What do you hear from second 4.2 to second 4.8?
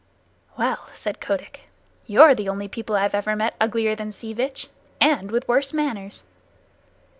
Vitch